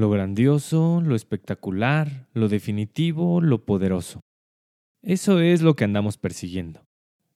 [0.00, 4.22] Lo grandioso, lo espectacular, lo definitivo, lo poderoso.
[5.02, 6.86] Eso es lo que andamos persiguiendo.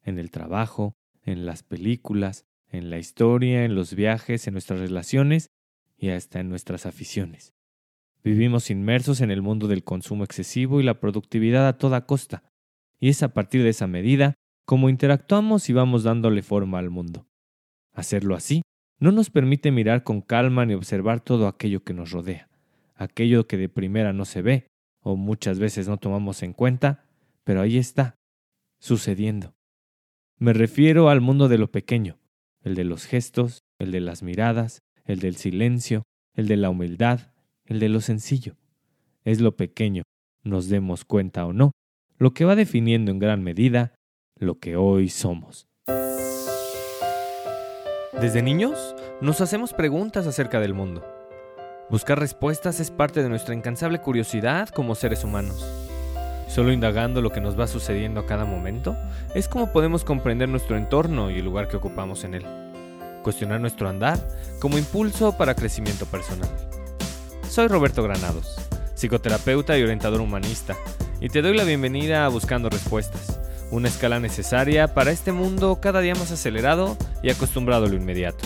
[0.03, 5.51] En el trabajo, en las películas, en la historia, en los viajes, en nuestras relaciones
[5.99, 7.53] y hasta en nuestras aficiones.
[8.23, 12.45] Vivimos inmersos en el mundo del consumo excesivo y la productividad a toda costa,
[12.99, 17.27] y es a partir de esa medida como interactuamos y vamos dándole forma al mundo.
[17.93, 18.63] Hacerlo así
[18.99, 22.49] no nos permite mirar con calma ni observar todo aquello que nos rodea,
[22.95, 24.67] aquello que de primera no se ve
[25.01, 27.05] o muchas veces no tomamos en cuenta,
[27.45, 28.17] pero ahí está,
[28.81, 29.55] sucediendo.
[30.39, 32.19] Me refiero al mundo de lo pequeño,
[32.63, 37.33] el de los gestos, el de las miradas, el del silencio, el de la humildad,
[37.67, 38.57] el de lo sencillo.
[39.25, 40.03] Es lo pequeño,
[40.43, 41.73] nos demos cuenta o no,
[42.19, 43.95] lo que va definiendo en gran medida
[44.37, 45.67] lo que hoy somos.
[48.21, 51.14] Desde niños nos hacemos preguntas acerca del mundo.
[51.91, 55.67] Buscar respuestas es parte de nuestra incansable curiosidad como seres humanos.
[56.49, 58.97] Solo indagando lo que nos va sucediendo a cada momento
[59.35, 62.47] es como podemos comprender nuestro entorno y el lugar que ocupamos en él.
[63.23, 64.19] Cuestionar nuestro andar
[64.61, 66.49] como impulso para crecimiento personal.
[67.51, 68.57] Soy Roberto Granados,
[68.95, 70.75] psicoterapeuta y orientador humanista,
[71.21, 73.39] y te doy la bienvenida a Buscando Respuestas,
[73.71, 78.45] una escala necesaria para este mundo cada día más acelerado y acostumbrado a lo inmediato.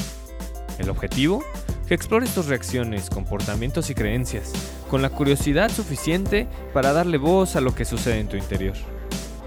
[0.79, 1.43] El objetivo
[1.89, 4.53] que explores tus reacciones, comportamientos y creencias,
[4.91, 8.77] con la curiosidad suficiente para darle voz a lo que sucede en tu interior.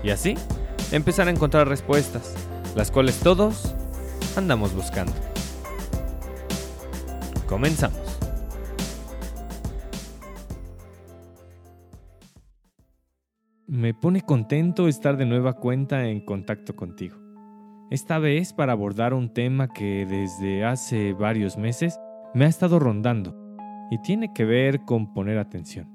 [0.03, 0.33] Y así,
[0.91, 2.33] empezar a encontrar respuestas,
[2.75, 3.75] las cuales todos
[4.35, 5.13] andamos buscando.
[7.47, 7.99] Comenzamos.
[13.67, 17.17] Me pone contento estar de nueva cuenta en contacto contigo.
[17.91, 21.99] Esta vez para abordar un tema que desde hace varios meses
[22.33, 23.35] me ha estado rondando
[23.89, 25.89] y tiene que ver con poner atención.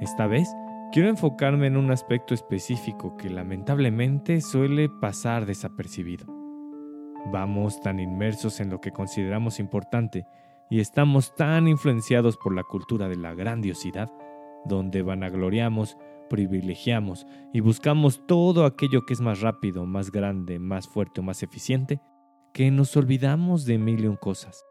[0.00, 0.48] Esta vez
[0.90, 6.26] quiero enfocarme en un aspecto específico que lamentablemente suele pasar desapercibido.
[7.30, 10.24] Vamos tan inmersos en lo que consideramos importante
[10.70, 14.10] y estamos tan influenciados por la cultura de la grandiosidad,
[14.64, 15.98] donde vanagloriamos,
[16.30, 21.42] privilegiamos y buscamos todo aquello que es más rápido, más grande, más fuerte o más
[21.42, 22.00] eficiente,
[22.54, 24.67] que nos olvidamos de mil y un cosas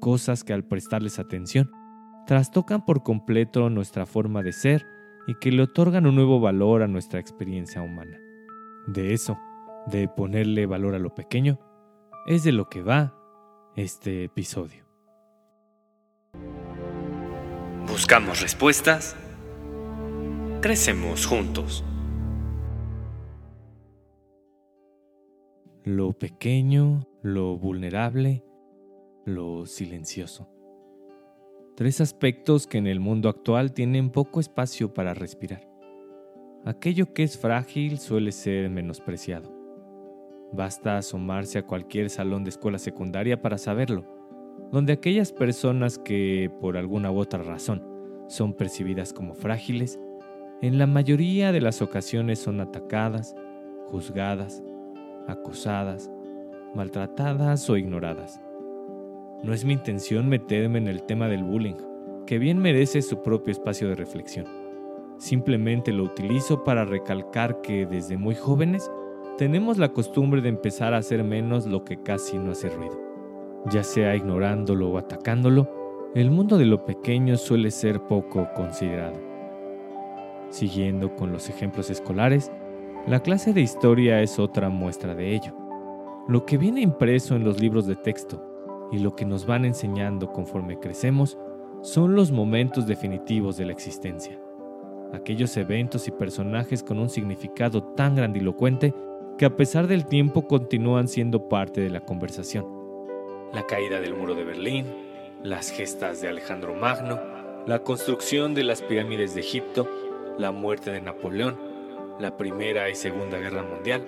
[0.00, 1.70] cosas que al prestarles atención
[2.26, 4.84] trastocan por completo nuestra forma de ser
[5.26, 8.18] y que le otorgan un nuevo valor a nuestra experiencia humana.
[8.86, 9.38] De eso,
[9.86, 11.60] de ponerle valor a lo pequeño,
[12.26, 13.14] es de lo que va
[13.76, 14.84] este episodio.
[17.86, 19.16] Buscamos respuestas,
[20.60, 21.84] crecemos juntos.
[25.84, 28.44] Lo pequeño, lo vulnerable,
[29.24, 30.48] lo silencioso.
[31.76, 35.68] Tres aspectos que en el mundo actual tienen poco espacio para respirar.
[36.64, 39.52] Aquello que es frágil suele ser menospreciado.
[40.52, 44.04] Basta asomarse a cualquier salón de escuela secundaria para saberlo,
[44.70, 47.82] donde aquellas personas que, por alguna u otra razón,
[48.28, 49.98] son percibidas como frágiles,
[50.60, 53.34] en la mayoría de las ocasiones son atacadas,
[53.88, 54.62] juzgadas,
[55.26, 56.10] acosadas,
[56.74, 58.40] maltratadas o ignoradas.
[59.42, 61.74] No es mi intención meterme en el tema del bullying,
[62.26, 64.46] que bien merece su propio espacio de reflexión.
[65.18, 68.88] Simplemente lo utilizo para recalcar que desde muy jóvenes
[69.38, 73.00] tenemos la costumbre de empezar a hacer menos lo que casi no hace ruido.
[73.70, 75.68] Ya sea ignorándolo o atacándolo,
[76.14, 79.18] el mundo de lo pequeño suele ser poco considerado.
[80.50, 82.52] Siguiendo con los ejemplos escolares,
[83.08, 85.52] la clase de historia es otra muestra de ello.
[86.28, 88.51] Lo que viene impreso en los libros de texto,
[88.92, 91.38] y lo que nos van enseñando conforme crecemos
[91.80, 94.38] son los momentos definitivos de la existencia.
[95.12, 98.94] Aquellos eventos y personajes con un significado tan grandilocuente
[99.36, 102.66] que a pesar del tiempo continúan siendo parte de la conversación.
[103.52, 104.86] La caída del muro de Berlín,
[105.42, 107.18] las gestas de Alejandro Magno,
[107.66, 109.88] la construcción de las pirámides de Egipto,
[110.38, 111.56] la muerte de Napoleón,
[112.18, 114.06] la Primera y Segunda Guerra Mundial,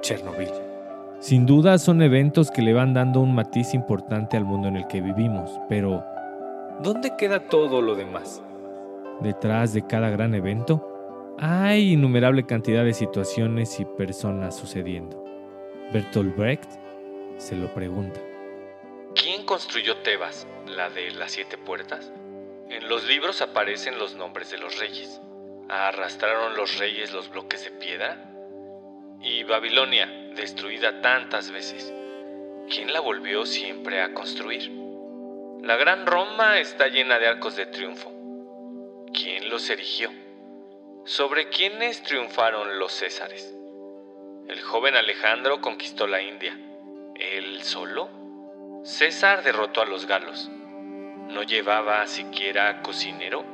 [0.00, 0.75] Chernobyl.
[1.18, 4.86] Sin duda son eventos que le van dando un matiz importante al mundo en el
[4.86, 6.04] que vivimos, pero
[6.82, 8.42] ¿dónde queda todo lo demás?
[9.20, 15.24] Detrás de cada gran evento hay innumerable cantidad de situaciones y personas sucediendo.
[15.90, 16.70] Bertolt Brecht
[17.38, 18.20] se lo pregunta.
[19.14, 22.12] ¿Quién construyó Tebas, la de las siete puertas?
[22.68, 25.22] En los libros aparecen los nombres de los reyes.
[25.70, 28.18] ¿Arrastraron los reyes los bloques de piedra?
[29.22, 31.92] ¿Y Babilonia, destruida tantas veces,
[32.68, 34.70] ¿quién la volvió siempre a construir?
[35.62, 38.12] La gran Roma está llena de arcos de triunfo.
[39.12, 40.10] ¿Quién los erigió?
[41.04, 43.52] ¿Sobre quiénes triunfaron los Césares?
[44.48, 46.56] El joven Alejandro conquistó la India.
[47.16, 48.10] ¿Él solo?
[48.84, 50.48] César derrotó a los galos.
[51.28, 53.44] ¿No llevaba siquiera cocinero?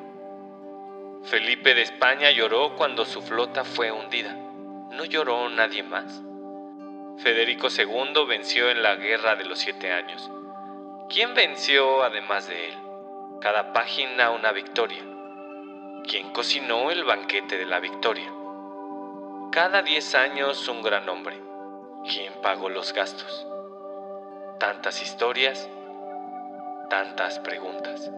[1.24, 4.34] Felipe de España lloró cuando su flota fue hundida.
[4.90, 6.22] ¿No lloró nadie más?
[7.18, 10.30] Federico II venció en la Guerra de los Siete Años.
[11.08, 12.74] ¿Quién venció además de él?
[13.40, 15.04] Cada página una victoria.
[16.08, 18.32] ¿Quién cocinó el banquete de la victoria?
[19.52, 21.38] Cada diez años un gran hombre.
[22.10, 23.46] ¿Quién pagó los gastos?
[24.58, 25.68] Tantas historias,
[26.88, 28.10] tantas preguntas.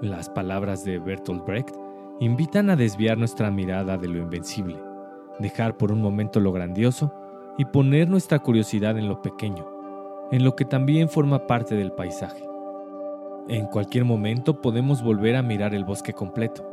[0.00, 1.76] Las palabras de Bertolt Brecht
[2.18, 4.80] invitan a desviar nuestra mirada de lo invencible,
[5.38, 7.12] dejar por un momento lo grandioso
[7.58, 9.68] y poner nuestra curiosidad en lo pequeño,
[10.30, 12.44] en lo que también forma parte del paisaje.
[13.48, 16.64] En cualquier momento podemos volver a mirar el bosque completo,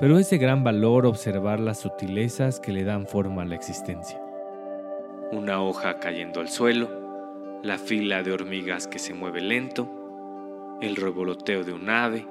[0.00, 4.20] pero es de gran valor observar las sutilezas que le dan forma a la existencia.
[5.30, 6.90] Una hoja cayendo al suelo,
[7.62, 9.88] la fila de hormigas que se mueve lento,
[10.80, 12.26] el revoloteo de un ave,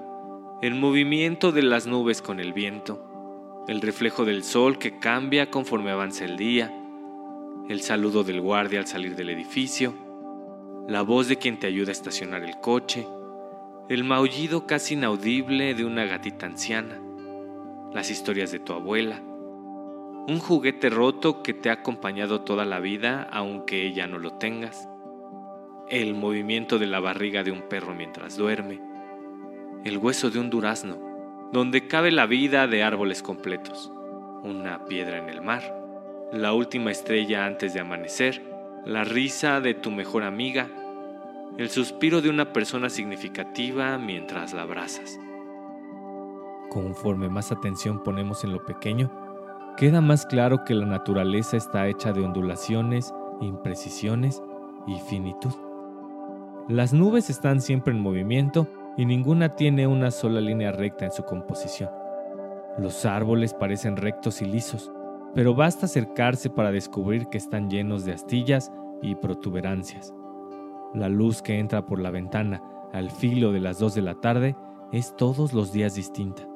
[0.62, 5.92] el movimiento de las nubes con el viento, el reflejo del sol que cambia conforme
[5.92, 6.74] avanza el día,
[7.68, 9.94] el saludo del guardia al salir del edificio,
[10.88, 13.08] la voz de quien te ayuda a estacionar el coche,
[13.90, 17.02] el maullido casi inaudible de una gatita anciana,
[17.92, 19.20] las historias de tu abuela,
[20.28, 24.88] un juguete roto que te ha acompañado toda la vida aunque ya no lo tengas,
[25.90, 28.80] el movimiento de la barriga de un perro mientras duerme,
[29.84, 31.00] el hueso de un durazno,
[31.52, 33.92] donde cabe la vida de árboles completos,
[34.44, 35.85] una piedra en el mar,
[36.36, 38.42] la última estrella antes de amanecer,
[38.86, 40.68] la risa de tu mejor amiga,
[41.58, 45.18] el suspiro de una persona significativa mientras la abrazas.
[46.70, 49.10] Conforme más atención ponemos en lo pequeño,
[49.78, 54.44] queda más claro que la naturaleza está hecha de ondulaciones, imprecisiones
[54.88, 55.54] y finitud.
[56.68, 58.68] Las nubes están siempre en movimiento
[58.98, 61.90] y ninguna tiene una sola línea recta en su composición.
[62.78, 64.92] Los árboles parecen rectos y lisos,
[65.36, 68.72] pero basta acercarse para descubrir que están llenos de astillas
[69.02, 70.14] y protuberancias.
[70.94, 74.56] La luz que entra por la ventana al filo de las dos de la tarde
[74.94, 76.48] es todos los días distinta.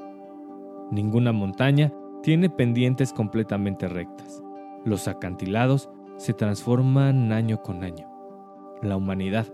[0.91, 1.93] Ninguna montaña
[2.23, 4.41] tiene pendientes completamente rectas.
[4.85, 8.09] Los acantilados se transforman año con año.
[8.81, 9.47] La humanidad,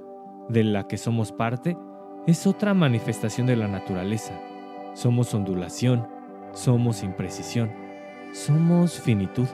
[0.49, 1.75] de la que somos parte,
[2.27, 4.39] es otra manifestación de la naturaleza.
[4.93, 6.07] Somos ondulación,
[6.53, 7.84] somos imprecisión,
[8.35, 9.47] somos finitud.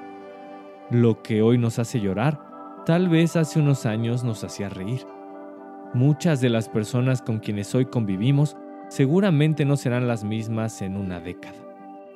[0.90, 2.40] Lo que hoy nos hace llorar,
[2.86, 5.06] tal vez hace unos años nos hacía reír.
[5.94, 8.58] Muchas de las personas con quienes hoy convivimos
[8.90, 11.56] seguramente no serán las mismas en una década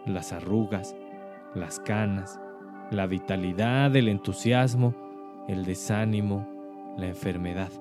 [0.06, 0.96] las arrugas,
[1.56, 2.40] las canas,
[2.92, 4.94] la vitalidad, el entusiasmo,
[5.48, 6.48] el desánimo,
[6.96, 7.72] la enfermedad.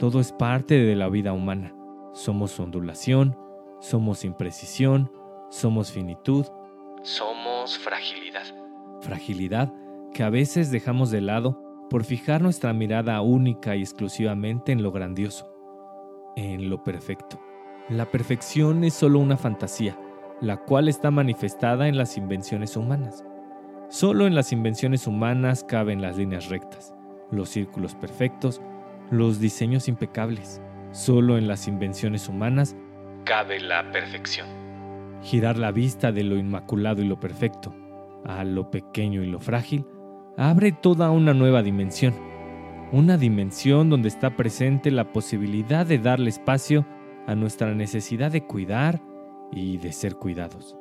[0.00, 1.72] Todo es parte de la vida humana.
[2.12, 3.36] Somos ondulación,
[3.78, 5.12] somos imprecisión,
[5.48, 6.44] somos finitud,
[7.08, 8.44] somos fragilidad.
[9.00, 9.72] Fragilidad
[10.12, 14.92] que a veces dejamos de lado por fijar nuestra mirada única y exclusivamente en lo
[14.92, 15.50] grandioso,
[16.36, 17.40] en lo perfecto.
[17.88, 19.98] La perfección es solo una fantasía
[20.40, 23.24] la cual está manifestada en las invenciones humanas.
[23.88, 26.94] Solo en las invenciones humanas caben las líneas rectas,
[27.30, 28.60] los círculos perfectos,
[29.10, 30.60] los diseños impecables.
[30.92, 32.76] Solo en las invenciones humanas
[33.24, 34.67] cabe la perfección.
[35.22, 37.74] Girar la vista de lo inmaculado y lo perfecto
[38.24, 39.86] a lo pequeño y lo frágil
[40.36, 42.14] abre toda una nueva dimensión.
[42.92, 46.86] Una dimensión donde está presente la posibilidad de darle espacio
[47.26, 49.02] a nuestra necesidad de cuidar,
[49.50, 50.76] y de ser cuidados.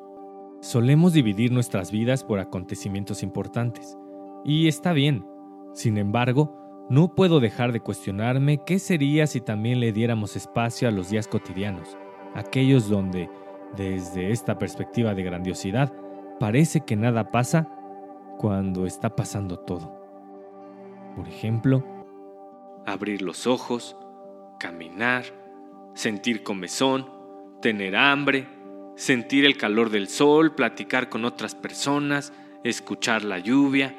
[0.61, 3.97] Solemos dividir nuestras vidas por acontecimientos importantes,
[4.43, 5.25] y está bien.
[5.73, 10.91] Sin embargo, no puedo dejar de cuestionarme qué sería si también le diéramos espacio a
[10.91, 11.97] los días cotidianos,
[12.33, 13.29] aquellos donde,
[13.75, 15.93] desde esta perspectiva de grandiosidad,
[16.39, 17.67] parece que nada pasa
[18.37, 19.95] cuando está pasando todo.
[21.15, 21.83] Por ejemplo,
[22.85, 23.97] abrir los ojos,
[24.59, 25.25] caminar,
[25.93, 27.09] sentir comezón,
[27.61, 28.47] tener hambre,
[28.95, 32.33] sentir el calor del sol, platicar con otras personas,
[32.63, 33.95] escuchar la lluvia,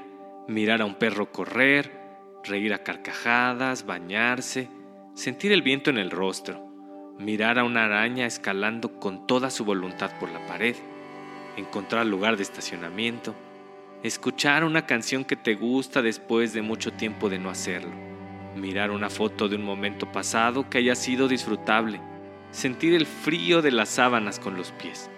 [0.47, 1.99] mirar a un perro correr,
[2.45, 4.69] reír a carcajadas, bañarse,
[5.15, 6.68] sentir el viento en el rostro,
[7.19, 10.77] mirar a una araña escalando con toda su voluntad por la pared,
[11.57, 13.35] encontrar lugar de estacionamiento,
[14.05, 17.91] escuchar una canción que te gusta después de mucho tiempo de no hacerlo,
[18.55, 22.01] mirar una foto de un momento pasado que haya sido disfrutable,
[22.53, 25.11] sentir el frío de las sábanas con los pies,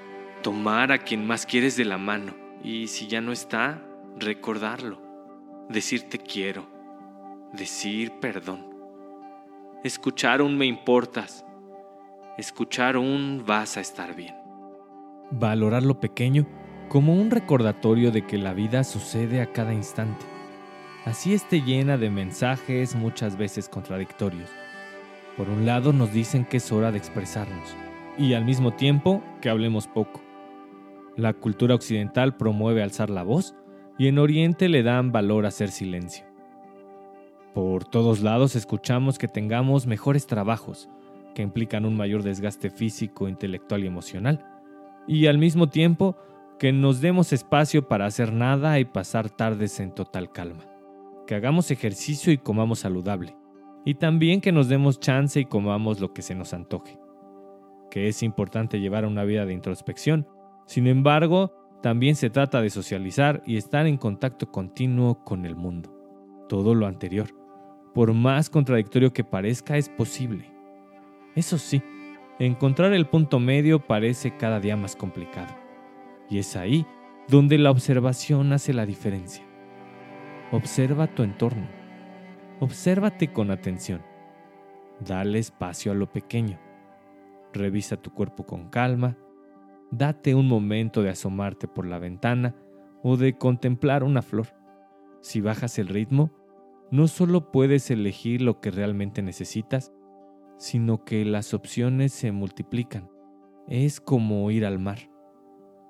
[0.42, 3.82] tomar a quien más quieres de la mano y si ya no está,
[4.16, 5.00] recordarlo,
[5.68, 6.66] decir te quiero,
[7.52, 8.66] decir perdón,
[9.84, 11.44] escuchar un me importas,
[12.38, 14.34] escuchar un vas a estar bien.
[15.30, 16.46] Valorar lo pequeño
[16.88, 20.26] como un recordatorio de que la vida sucede a cada instante.
[21.04, 24.50] Así esté llena de mensajes muchas veces contradictorios.
[25.36, 27.76] Por un lado nos dicen que es hora de expresarnos
[28.18, 30.20] y al mismo tiempo que hablemos poco.
[31.16, 33.54] La cultura occidental promueve alzar la voz
[33.98, 36.24] y en Oriente le dan valor hacer silencio.
[37.54, 40.88] Por todos lados escuchamos que tengamos mejores trabajos,
[41.34, 44.44] que implican un mayor desgaste físico, intelectual y emocional,
[45.06, 46.16] y al mismo tiempo
[46.58, 50.64] que nos demos espacio para hacer nada y pasar tardes en total calma,
[51.26, 53.36] que hagamos ejercicio y comamos saludable,
[53.84, 56.98] y también que nos demos chance y comamos lo que se nos antoje,
[57.90, 60.26] que es importante llevar una vida de introspección,
[60.66, 65.96] sin embargo, también se trata de socializar y estar en contacto continuo con el mundo.
[66.48, 67.28] Todo lo anterior,
[67.94, 70.59] por más contradictorio que parezca, es posible.
[71.34, 71.82] Eso sí,
[72.38, 75.54] encontrar el punto medio parece cada día más complicado.
[76.28, 76.86] Y es ahí
[77.28, 79.44] donde la observación hace la diferencia.
[80.52, 81.68] Observa tu entorno.
[82.58, 84.02] Obsérvate con atención.
[84.98, 86.58] Dale espacio a lo pequeño.
[87.52, 89.16] Revisa tu cuerpo con calma.
[89.90, 92.54] Date un momento de asomarte por la ventana
[93.02, 94.48] o de contemplar una flor.
[95.20, 96.30] Si bajas el ritmo,
[96.90, 99.92] no solo puedes elegir lo que realmente necesitas,
[100.60, 103.10] sino que las opciones se multiplican.
[103.66, 104.98] Es como ir al mar.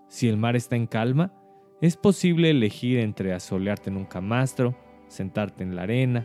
[0.07, 1.35] Si el mar está en calma,
[1.81, 4.77] es posible elegir entre asolearte en un camastro,
[5.09, 6.25] sentarte en la arena,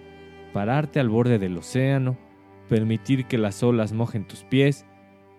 [0.53, 2.19] pararte al borde del océano,
[2.69, 4.85] permitir que las olas mojen tus pies,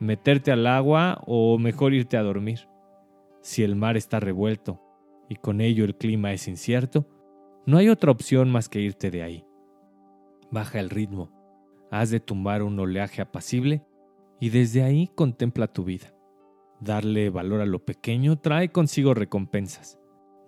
[0.01, 2.69] meterte al agua o mejor irte a dormir.
[3.41, 4.83] Si el mar está revuelto
[5.29, 7.07] y con ello el clima es incierto,
[7.67, 9.47] no hay otra opción más que irte de ahí.
[10.51, 11.36] Baja el ritmo,
[11.91, 13.83] has de tumbar un oleaje apacible
[14.41, 16.13] y desde ahí contempla tu vida.
[16.81, 19.99] Darle valor a lo pequeño trae consigo recompensas.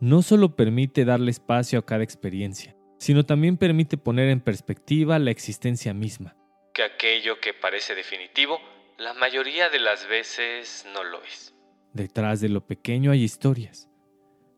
[0.00, 5.30] No solo permite darle espacio a cada experiencia, sino también permite poner en perspectiva la
[5.30, 6.36] existencia misma.
[6.74, 8.58] Que aquello que parece definitivo,
[8.98, 11.54] la mayoría de las veces no lo es.
[11.94, 13.88] Detrás de lo pequeño hay historias.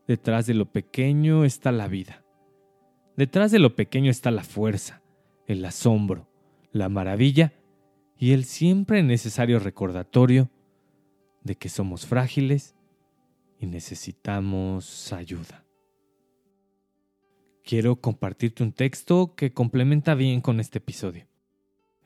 [0.07, 2.23] Detrás de lo pequeño está la vida.
[3.15, 5.01] Detrás de lo pequeño está la fuerza,
[5.47, 6.30] el asombro,
[6.71, 7.53] la maravilla
[8.17, 10.49] y el siempre necesario recordatorio
[11.43, 12.75] de que somos frágiles
[13.59, 15.65] y necesitamos ayuda.
[17.63, 21.27] Quiero compartirte un texto que complementa bien con este episodio,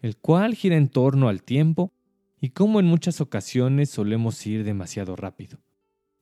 [0.01, 1.93] el cual gira en torno al tiempo
[2.39, 5.60] y cómo en muchas ocasiones solemos ir demasiado rápido,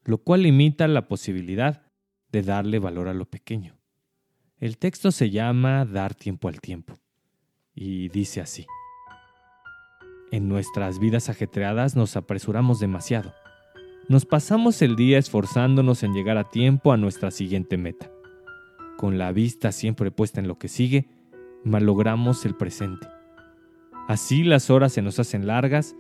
[0.06, 1.84] lo cual limita la posibilidad
[2.32, 3.78] de darle valor a lo pequeño.
[4.60, 7.03] El texto se llama Dar tiempo al tiempo
[7.76, 8.66] y dice así.
[10.32, 13.34] En nuestras vidas ajetreadas nos apresuramos demasiado.
[14.10, 18.12] Nos pasamos el día esforzándonos en llegar a tiempo a nuestra siguiente meta.
[18.98, 21.08] Con la vista siempre puesta en lo que sigue,
[21.64, 23.08] malogramos el presente.
[24.08, 25.96] Así las horas se nos hacen largas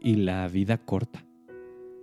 [0.00, 1.24] y la vida corta.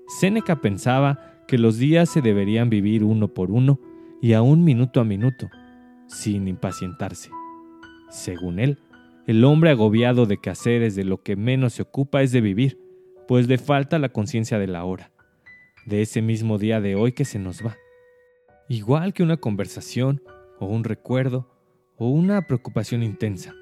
[0.07, 3.79] Séneca pensaba que los días se deberían vivir uno por uno
[4.21, 5.49] y aún minuto a minuto,
[6.07, 7.29] sin impacientarse.
[8.09, 8.79] Según él,
[9.27, 12.79] el hombre agobiado de quehaceres de lo que menos se ocupa es de vivir,
[13.27, 15.11] pues le falta la conciencia de la hora,
[15.85, 17.75] de ese mismo día de hoy que se nos va.
[18.69, 20.21] Igual que una conversación,
[20.59, 21.45] o un recuerdo,
[21.97, 23.53] o una preocupación intensa,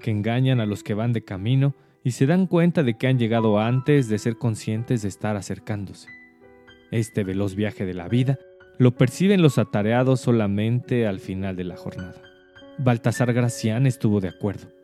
[0.00, 3.20] que engañan a los que van de camino y se dan cuenta de que han
[3.20, 6.08] llegado antes de ser conscientes de estar acercándose.
[6.90, 8.40] Este veloz viaje de la vida
[8.76, 12.20] lo perciben los atareados solamente al final de la jornada.
[12.78, 14.81] Baltasar Gracián estuvo de acuerdo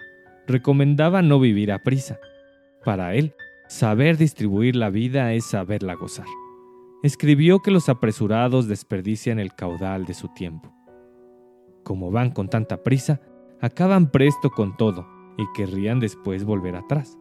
[0.49, 2.19] recomendaba no vivir a prisa.
[2.85, 3.35] Para él,
[3.69, 6.27] saber distribuir la vida es saberla gozar.
[7.03, 10.75] Escribió que los apresurados desperdician el caudal de su tiempo.
[11.85, 13.21] Como van con tanta prisa,
[13.61, 17.17] acaban presto con todo y querrían después volver atrás.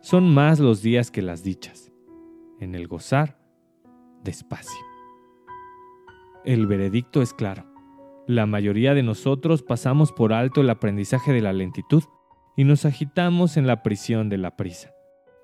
[0.00, 1.92] Son más los días que las dichas.
[2.58, 3.38] En el gozar,
[4.24, 4.84] despacio.
[6.44, 7.64] El veredicto es claro.
[8.26, 12.02] La mayoría de nosotros pasamos por alto el aprendizaje de la lentitud
[12.56, 14.94] y nos agitamos en la prisión de la prisa.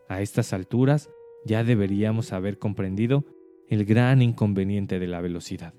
[0.09, 1.11] A estas alturas
[1.45, 3.25] ya deberíamos haber comprendido
[3.69, 5.75] el gran inconveniente de la velocidad,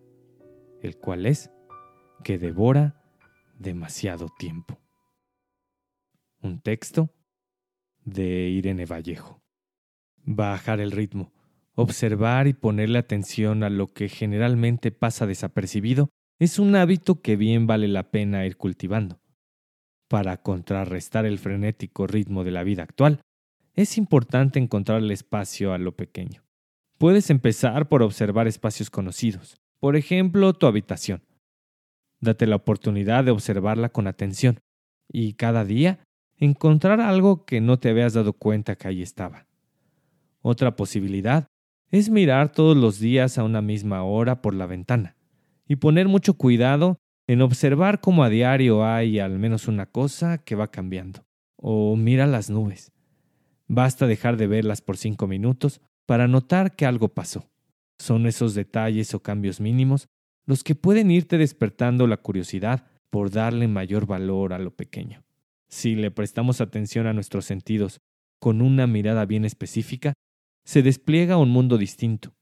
[0.82, 1.52] el cual es
[2.24, 3.02] que devora
[3.58, 4.80] demasiado tiempo.
[6.42, 7.10] Un texto
[8.06, 9.42] de Irene Vallejo.
[10.24, 11.34] Bajar el ritmo,
[11.76, 16.10] observar y ponerle atención a lo que generalmente pasa desapercibido
[16.40, 19.20] es un hábito que bien vale la pena ir cultivando.
[20.10, 23.22] Para contrarrestar el frenético ritmo de la vida actual,
[23.76, 26.44] es importante encontrar el espacio a lo pequeño.
[26.98, 31.22] Puedes empezar por observar espacios conocidos, por ejemplo, tu habitación.
[32.22, 34.60] Date la oportunidad de observarla con atención
[35.08, 36.00] y cada día
[36.38, 39.46] encontrar algo que no te habías dado cuenta que ahí estaba.
[40.42, 41.48] Otra posibilidad
[41.92, 45.16] es mirar todos los días a una misma hora por la ventana
[45.68, 46.98] y poner mucho cuidado
[47.30, 51.28] en observar cómo a diario hay al menos una cosa que va cambiando.
[51.58, 52.92] O mira las nubes.
[53.68, 57.48] Basta dejar de verlas por cinco minutos para notar que algo pasó.
[58.00, 60.08] Son esos detalles o cambios mínimos
[60.48, 65.22] los que pueden irte despertando la curiosidad por darle mayor valor a lo pequeño.
[65.68, 68.02] Si le prestamos atención a nuestros sentidos
[68.40, 70.14] con una mirada bien específica,
[70.66, 72.34] se despliega un mundo distinto,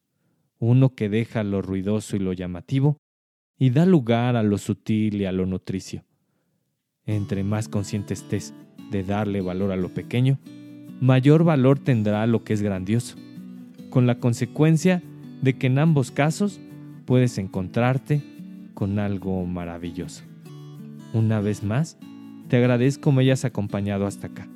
[0.59, 2.99] uno que deja lo ruidoso y lo llamativo
[3.57, 6.03] y da lugar a lo sutil y a lo nutricio.
[7.05, 8.53] Entre más consciente estés
[8.91, 10.39] de darle valor a lo pequeño,
[11.01, 13.15] mayor valor tendrá lo que es grandioso
[13.89, 15.01] con la consecuencia
[15.41, 16.59] de que en ambos casos
[17.05, 18.21] puedes encontrarte
[18.73, 20.23] con algo maravilloso.
[21.13, 21.97] Una vez más,
[22.47, 24.47] te agradezco me hayas acompañado hasta acá.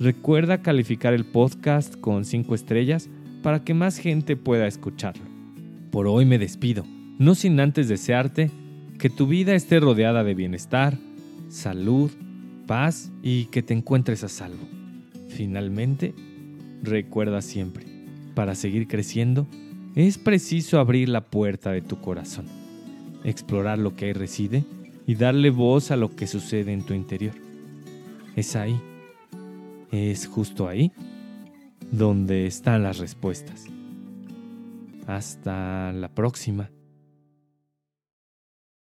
[0.00, 3.08] Recuerda calificar el podcast con 5 estrellas
[3.42, 5.24] para que más gente pueda escucharlo.
[5.90, 6.84] Por hoy me despido,
[7.18, 8.50] no sin antes desearte
[8.98, 10.98] que tu vida esté rodeada de bienestar,
[11.48, 12.10] salud,
[12.66, 14.66] paz y que te encuentres a salvo.
[15.28, 16.14] Finalmente,
[16.82, 17.86] recuerda siempre,
[18.34, 19.46] para seguir creciendo,
[19.94, 22.46] es preciso abrir la puerta de tu corazón,
[23.24, 24.64] explorar lo que ahí reside
[25.06, 27.34] y darle voz a lo que sucede en tu interior.
[28.34, 28.78] Es ahí,
[29.90, 30.92] es justo ahí,
[31.90, 33.64] donde están las respuestas.
[35.06, 36.70] Hasta la próxima.